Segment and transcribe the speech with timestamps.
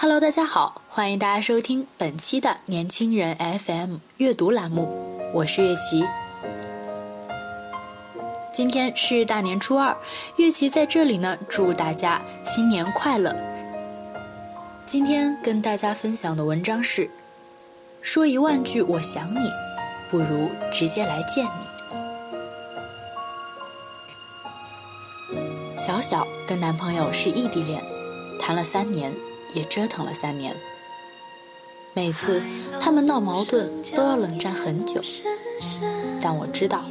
[0.00, 4.88] Hello，大家好，欢迎大家收听本期的年轻人 FM 阅读栏目，
[5.34, 6.04] 我是月琪。
[8.52, 9.96] 今天是大年初二，
[10.36, 13.34] 月琪在这里呢，祝大家新年快乐。
[14.84, 17.10] 今天跟大家分享的文章是：
[18.00, 19.50] 说一万句我想你，
[20.08, 21.50] 不如直接来见你。
[25.76, 27.82] 小小跟男朋友是异地恋，
[28.38, 29.12] 谈了三年。
[29.54, 30.54] 也折腾了三年，
[31.94, 32.42] 每次
[32.80, 35.00] 他们闹矛盾都要冷战很久，
[36.20, 36.84] 但我知道，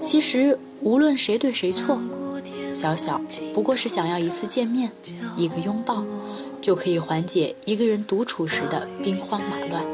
[0.00, 2.00] 其实无论谁对谁错，
[2.72, 3.20] 小小
[3.54, 4.90] 不过是想要一次见面，
[5.36, 6.04] 一个拥抱，
[6.60, 9.84] 就可以缓解一个人独处时的兵荒马乱。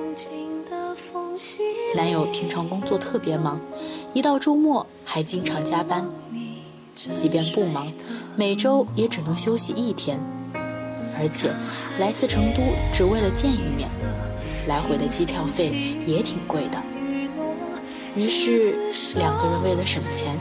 [1.94, 3.60] 男友平常工作特别忙，
[4.14, 6.04] 一到周末还经常加班，
[7.14, 7.92] 即便不忙，
[8.36, 10.18] 每周也只能休息一天。
[11.18, 11.50] 而且，
[11.98, 13.88] 来次成都只为了见一面，
[14.66, 15.70] 来回的机票费
[16.06, 16.82] 也挺贵的。
[18.16, 18.74] 于是，
[19.16, 20.34] 两个人为了省钱，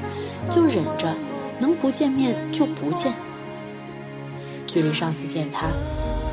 [0.50, 1.14] 就忍着，
[1.60, 3.14] 能不见面就不见。
[4.68, 5.68] 距离上次见他，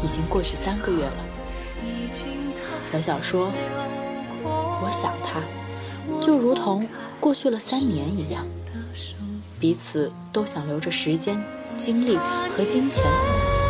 [0.02, 1.26] 已经过去三个月了。
[2.80, 3.52] 小小说
[4.44, 5.40] ：“我想他，
[6.20, 6.86] 就如同
[7.20, 8.44] 过去了三年一样，
[9.60, 11.40] 彼此都想留着时间、
[11.76, 12.16] 精力
[12.50, 13.04] 和金钱。”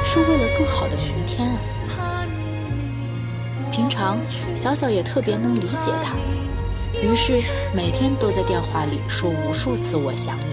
[0.04, 1.48] 是为了更好的明天
[1.98, 2.26] 啊！
[3.70, 4.18] 平常
[4.54, 6.14] 小小也特别能理解他，
[7.00, 7.40] 于是
[7.74, 10.44] 每天都在电话里说无数次“我想你”，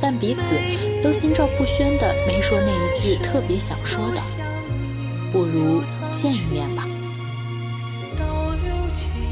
[0.00, 0.40] 但彼此
[1.02, 4.20] 都心照不宣的没说那一句特别想说的，
[5.30, 6.86] 不如见一面吧。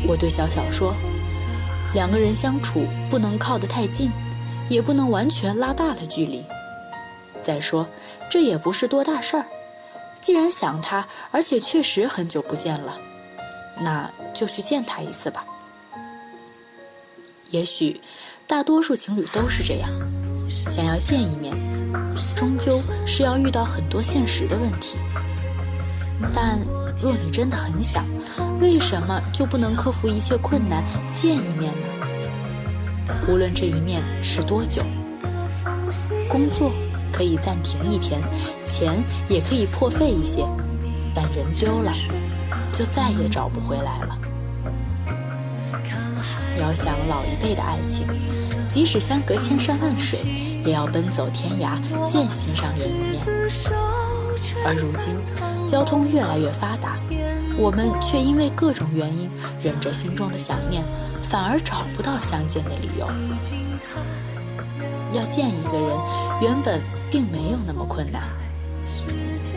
[0.07, 0.95] 我对小小说
[1.95, 4.11] ：“两个人相处不能靠得太近，
[4.69, 6.45] 也不能完全拉大了距离。
[7.41, 7.89] 再说。”
[8.31, 9.45] 这也不是多大事儿，
[10.21, 12.99] 既然想他，而且确实很久不见了，
[13.81, 15.45] 那就去见他一次吧。
[17.51, 17.99] 也许
[18.47, 19.91] 大多数情侣都是这样，
[20.51, 21.55] 想要见一面，
[22.37, 24.99] 终究是要遇到很多现实的问题。
[26.35, 26.59] 但
[27.01, 28.05] 若你真的很想，
[28.61, 31.89] 为什么就不能克服一切困难见一面呢？
[33.29, 34.83] 无论这一面是多久，
[36.29, 36.71] 工作。
[37.13, 38.21] 可以暂停一天，
[38.65, 40.45] 钱也可以破费一些，
[41.15, 41.93] 但人丢了，
[42.73, 44.19] 就再也找不回来了。
[46.61, 48.05] 遥想老一辈的爱情，
[48.69, 50.19] 即使相隔千山万水，
[50.65, 53.25] 也要奔走天涯见心上人一面。
[54.65, 55.15] 而如今，
[55.69, 56.97] 交通越来越发达，
[57.57, 59.31] 我们却因为各种原因，
[59.63, 60.83] 忍着心中的想念，
[61.23, 63.09] 反而找不到相见的理由。
[65.13, 65.99] 要见一个人，
[66.41, 66.81] 原本。
[67.11, 68.23] 并没有那么困难。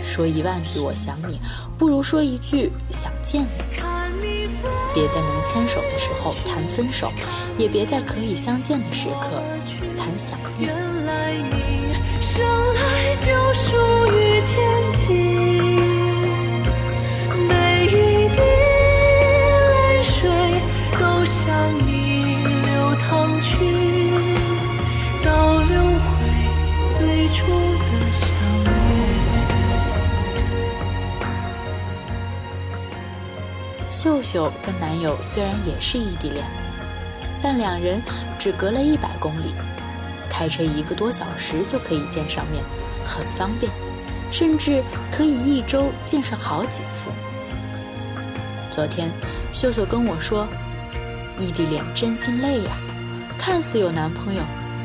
[0.01, 1.38] 说一万句我想你，
[1.78, 3.47] 不如说一句想见你。
[4.94, 7.11] 别在能牵手的时候谈分手，
[7.57, 9.41] 也别在可以相见的时刻
[9.97, 10.73] 谈想念。
[10.73, 12.41] 原来你生
[12.73, 13.75] 来就属
[14.17, 14.30] 于
[34.63, 36.45] 跟男友虽然也是异地恋，
[37.41, 38.01] 但两人
[38.37, 39.53] 只隔了一百公里，
[40.29, 42.63] 开车一个多小时就可以见上面，
[43.03, 43.71] 很方便，
[44.31, 47.09] 甚至可以一周见上好几次。
[48.69, 49.11] 昨天，
[49.51, 50.47] 秀秀跟我说，
[51.37, 52.71] 异地恋真心累呀，
[53.37, 54.41] 看似有男朋友，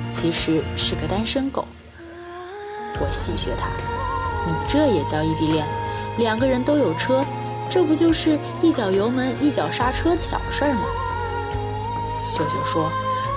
[0.09, 1.67] 其实是个单身狗。
[2.99, 3.69] 我戏谑他
[4.49, 5.67] ：“你这也叫异地恋？
[6.17, 7.25] 两个人都有车。”
[7.69, 10.83] 这不就是一脚油门一脚刹车的小事儿吗？
[12.25, 12.91] 秀秀说：“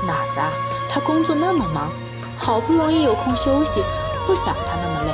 [0.07, 0.51] 哪儿啊？
[0.89, 1.91] 他工作那么忙，
[2.37, 3.83] 好不容易有空休息，
[4.25, 5.11] 不想他那么累。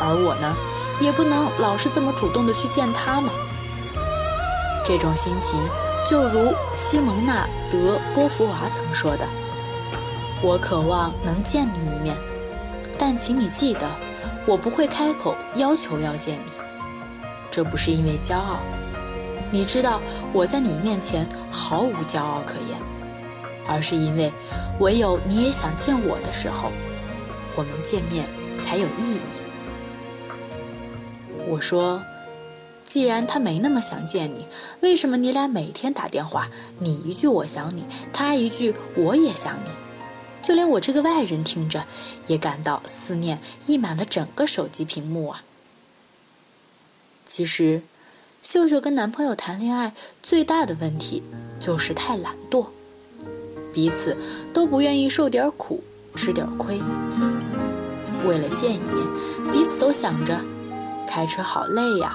[0.00, 0.56] 而我呢，
[1.00, 3.30] 也不能老是这么主动的去见他嘛。
[4.84, 5.58] 这种心情，
[6.06, 9.26] 就如西蒙娜·德·波伏娃曾说的
[10.42, 12.16] ：“我渴望能见你一面，
[12.98, 13.86] 但请你记得，
[14.44, 16.57] 我不会开口要求要见你。
[17.58, 18.60] 这不是因为骄傲，
[19.50, 20.00] 你知道
[20.32, 22.78] 我在你面前毫无骄傲可言，
[23.66, 24.32] 而是因为
[24.78, 26.70] 唯有你也想见我的时候，
[27.56, 28.28] 我们见面
[28.60, 29.18] 才有意义。”
[31.50, 32.00] 我说
[32.86, 34.46] ：“既然他没那么想见你，
[34.80, 36.46] 为什么你俩每天打电话，
[36.78, 37.82] 你一句我想你，
[38.12, 39.70] 他一句我也想你，
[40.46, 41.84] 就连我这个外人听着，
[42.28, 45.42] 也感到思念溢满了整个手机屏幕啊！”
[47.38, 47.82] 其实，
[48.42, 49.92] 秀秀跟男朋友谈恋爱
[50.24, 51.22] 最大的问题
[51.60, 52.66] 就是太懒惰，
[53.72, 54.16] 彼此
[54.52, 55.84] 都不愿意受点苦，
[56.16, 56.80] 吃点亏。
[58.26, 59.06] 为了见一面，
[59.52, 60.40] 彼此都想着。
[61.06, 62.12] 开车好累呀，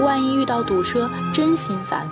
[0.00, 2.10] 万一遇到堵车真心烦，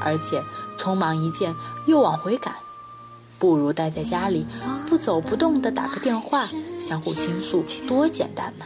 [0.00, 0.42] 而且
[0.78, 1.54] 匆忙一见
[1.86, 2.54] 又往回赶，
[3.38, 4.46] 不如待在家里
[4.88, 6.48] 不走不动的打个电话，
[6.80, 8.64] 相互倾诉多简单呢。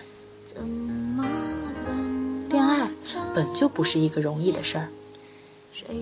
[3.37, 4.88] 本就不是一个容易的事儿，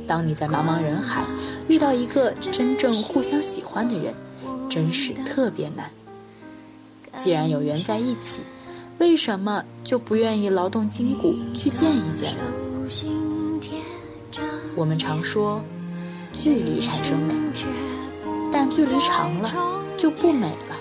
[0.06, 1.24] 当你在茫茫人海
[1.66, 4.14] 遇到一个真正互相喜欢的人，
[4.70, 5.90] 真是特别难。
[7.16, 8.42] 既然有缘在一起。
[8.98, 12.44] 为什么就不愿意劳动筋骨去见一见呢？
[14.76, 15.60] 我们常说，
[16.32, 17.34] 距离产生美，
[18.52, 19.52] 但距离长了
[19.98, 20.76] 就不美了。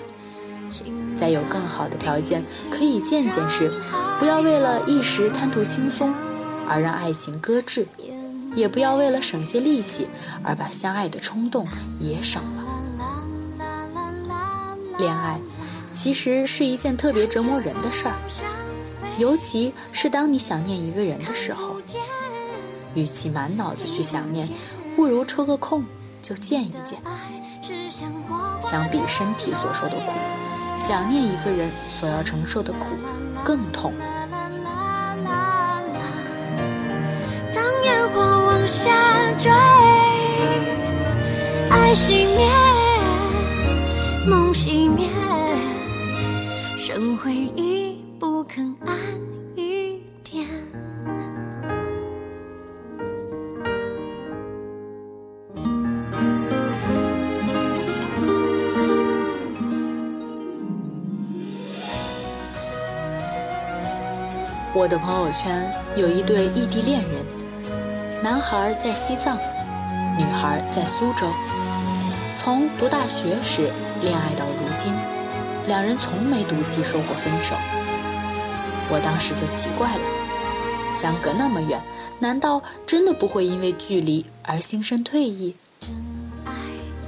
[1.16, 3.72] 在有更好的条件可以见见时，
[4.20, 6.14] 不要为了一时贪图轻松
[6.68, 7.86] 而让爱情搁置，
[8.54, 10.06] 也不要为了省些力气
[10.42, 11.66] 而把相爱的冲动
[12.00, 12.64] 也省了。
[14.98, 15.38] 恋爱。
[15.92, 18.14] 其实是一件特别折磨人的事儿，
[19.16, 21.76] 尤其是当你想念一个人的时候，
[22.96, 24.48] 与其满脑子去想念，
[24.96, 25.84] 不如抽个空
[26.20, 26.98] 就见一见。
[28.60, 30.14] 相比身体所受的苦，
[30.76, 32.86] 想念一个人所要承受的苦
[33.44, 33.92] 更痛。
[38.66, 38.90] 下
[39.38, 39.50] 坠，
[41.70, 42.50] 爱熄灭，
[44.26, 45.08] 梦熄灭。
[46.78, 48.96] 剩回忆不肯安
[49.56, 50.46] 一点。
[64.76, 67.23] 我的朋友圈有一对异地恋人，
[68.24, 69.36] 男孩在西藏，
[70.16, 71.30] 女孩在苏州，
[72.38, 74.90] 从读大学时恋爱到如今。
[75.66, 77.54] 两人从没赌气说过分手，
[78.88, 80.00] 我当时就奇怪了，
[80.90, 81.78] 相隔那么远，
[82.18, 85.54] 难道真的不会因为距离而心生退意？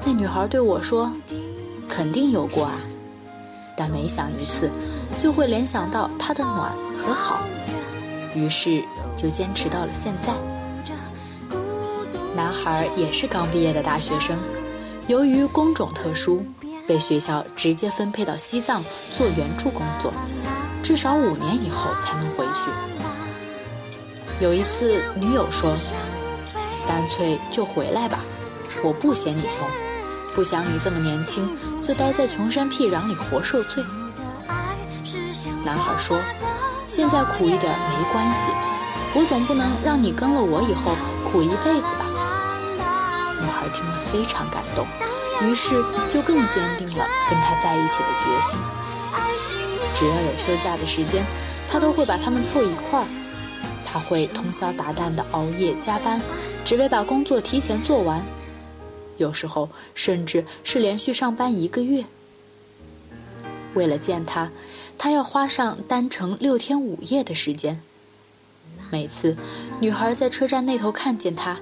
[0.05, 1.11] 那女孩对我说
[1.89, 2.75] ：“肯定有过啊，
[3.75, 4.71] 但每想一次，
[5.19, 7.41] 就会联想到他的暖和好，
[8.35, 8.85] 于是
[9.17, 10.35] 就坚持到了现在。”
[12.37, 14.39] 男孩也是刚毕业的大学生，
[15.07, 16.45] 由于工种特殊。
[16.87, 18.81] 被学校直接分配到西藏
[19.19, 20.13] 做援助工作，
[20.85, 22.71] 至少五年以后才能回去。
[24.39, 25.75] 有一次，女友说
[26.87, 28.21] ：“干脆就回来吧，
[28.85, 29.67] 我不嫌你穷，
[30.33, 31.51] 不想你这么年轻
[31.83, 33.83] 就待在穷山僻壤里活受罪。”
[35.67, 36.21] 男孩说
[36.87, 38.53] ：“现在苦一点没关系，
[39.13, 40.93] 我总不能让你跟了我以后
[41.25, 42.06] 苦一辈子吧？”
[43.47, 44.85] 女孩听了非常感动。
[45.43, 45.75] 于是
[46.09, 48.59] 就更坚定了跟他在一起的决心。
[49.95, 51.23] 只要有休假的时间，
[51.69, 53.07] 他都会把他们凑一块儿。
[53.85, 56.19] 他会通宵达旦的熬夜加班，
[56.65, 58.25] 只为把工作提前做完。
[59.19, 62.03] 有时候甚至是连续上班一个月。
[63.75, 64.51] 为了见他，
[64.97, 67.79] 他要花上单程六天五夜的时间。
[68.91, 69.37] 每次
[69.81, 71.59] 女孩在车站那头看见他。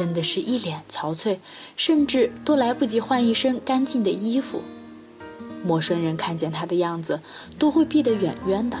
[0.00, 1.36] 真的是一脸憔悴，
[1.76, 4.62] 甚至都来不及换一身干净的衣服。
[5.62, 7.20] 陌生人看见他的样子，
[7.58, 8.78] 都会避得远远的。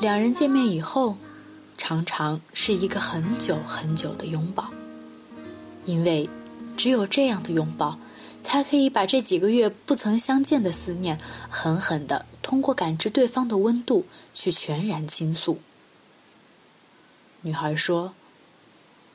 [0.00, 1.14] 两人见面以后，
[1.76, 4.70] 常常是一个很久很久的拥抱，
[5.84, 6.26] 因为
[6.74, 7.98] 只有这样的拥抱，
[8.42, 15.58] 才可以把这几个月不曾相见的思念，狠狠的通过感知对方的温度去全然倾诉。
[17.42, 18.14] 女孩说。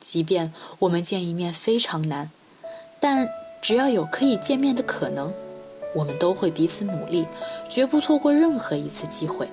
[0.08, 2.30] 即便我们见一面非常难，
[3.00, 3.28] 但
[3.60, 5.32] 只要有可以见面的可能，
[5.96, 7.26] 我们都会彼此努力，
[7.68, 9.48] 绝不错过任何一次机会。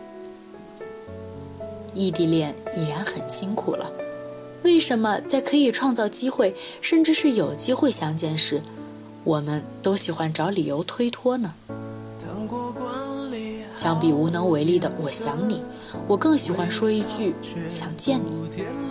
[1.96, 3.92] 异地恋已然很辛苦了，
[4.62, 8.62] 为什么在可以创造机会，甚至是有机会相见时，
[9.24, 11.56] 我们都喜欢找理由推脱呢？
[13.74, 15.60] 相比无能为力的“我想你”，
[16.08, 17.34] 我更喜欢说一句
[17.72, 18.83] “想见你”。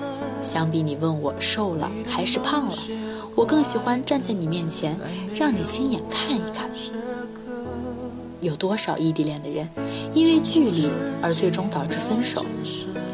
[0.42, 2.74] 相比你问我瘦了还是胖了，
[3.34, 4.98] 我更喜欢站在你面前，
[5.34, 6.68] 让你亲眼看一看。
[8.40, 9.68] 有多少异地恋的人
[10.12, 10.90] 因为距离
[11.22, 12.44] 而最终导致分手？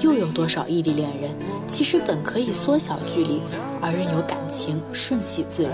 [0.00, 1.30] 又有多少异地恋人
[1.68, 3.42] 其实本可以缩小距离，
[3.80, 5.72] 而任由感情顺其自然？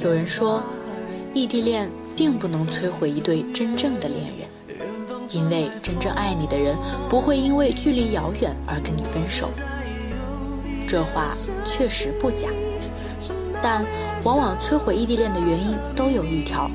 [0.00, 0.62] 有人说，
[1.34, 4.48] 异地恋并不能摧毁一对真正的恋人，
[5.32, 6.76] 因为真正爱你的人
[7.08, 9.48] 不会因为距离遥远而跟你分手。
[10.86, 11.28] 这话
[11.64, 12.48] 确实不假，
[13.62, 13.84] 但
[14.24, 16.70] 往往摧毁异地恋的原因都有一条。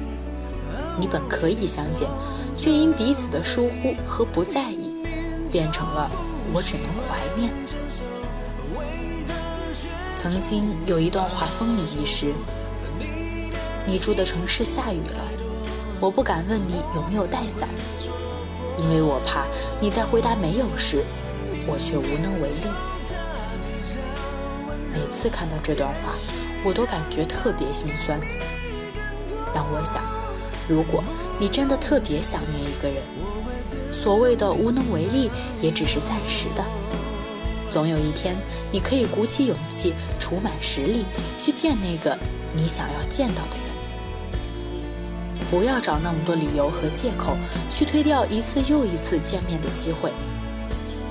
[0.99, 2.09] 你本可以相见，
[2.57, 4.89] 却因彼此的疏忽和不在意，
[5.51, 6.09] 变成了
[6.51, 7.53] 我只能怀念。
[10.15, 12.33] 曾经有一段话风靡一时。
[13.85, 15.23] 你住的城市下雨了，
[16.01, 17.69] 我不敢问你有没有带伞，
[18.77, 19.45] 因为我怕
[19.79, 21.03] 你在回答没有时，
[21.65, 22.67] 我却无能为力。
[24.93, 26.13] 每次看到这段话，
[26.63, 28.19] 我都感觉特别心酸。
[29.53, 30.03] 但我想。
[30.69, 31.01] 如果
[31.39, 33.01] 你真的特别想念一个人，
[33.89, 35.31] 所谓的无能为力
[35.61, 36.65] 也只是暂时的。
[37.69, 38.35] 总有一天，
[38.69, 41.05] 你可以鼓起勇气，储满实力
[41.39, 42.17] 去见那个
[42.53, 43.66] 你想要见到的人。
[45.49, 47.37] 不要找那么多理由和借口
[47.71, 50.11] 去推掉一次又一次见面的机会，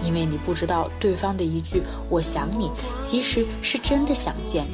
[0.05, 4.66] 因为你不知道对方的一句“我想你”其实是真的想见。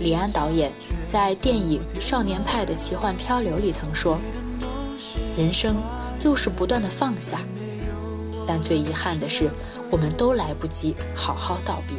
[0.00, 0.72] 李安导演
[1.06, 4.18] 在电影《少年派的奇幻漂流》里曾说
[5.36, 5.76] ：“人生
[6.18, 7.40] 就是不断的放下，
[8.46, 9.50] 但最遗憾的是，
[9.90, 11.96] 我们都来不及好好道别。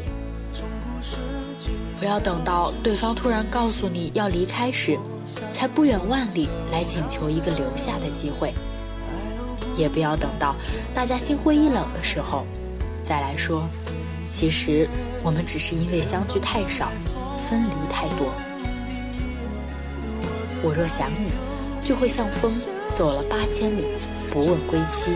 [2.00, 4.98] 不要等到对方突然告诉你要离开时，
[5.52, 8.50] 才不远万里来请求一个留下的机会；
[9.78, 10.56] 也不要等到
[10.94, 12.46] 大家心灰意冷的时候，
[13.04, 13.68] 再来说，
[14.26, 14.88] 其实
[15.24, 16.90] 我们只是因为相聚太少。”
[17.50, 18.32] 分离太多，
[20.62, 21.32] 我若想你，
[21.84, 22.54] 就会像风
[22.94, 23.84] 走了八千里，
[24.32, 25.12] 不问归期；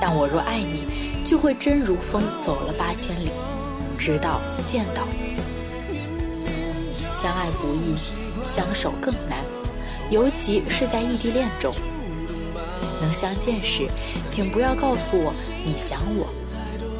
[0.00, 0.86] 但我若爱你，
[1.24, 3.30] 就会真如风走了八千里，
[3.98, 5.36] 直到见到你。
[7.12, 7.94] 相爱不易，
[8.58, 9.38] 相守更难，
[10.10, 11.72] 尤其是在异地恋中。
[13.00, 13.86] 能相见时，
[14.28, 15.32] 请不要告诉我
[15.64, 16.26] 你想我，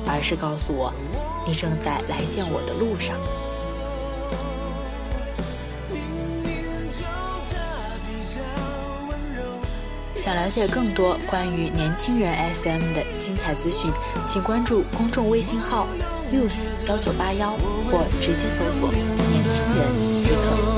[0.06, 0.94] 而是告诉我，
[1.44, 3.16] 你正在来见我的路上。
[10.14, 13.90] 想了解更多关于年轻人 SM 的精彩资讯，
[14.28, 15.88] 请关注公众微信号
[16.32, 17.58] use 幺九八幺
[17.90, 20.77] 或直接搜索“年轻人”即可。